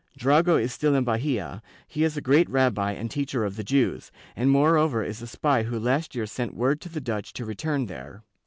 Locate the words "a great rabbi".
2.17-2.93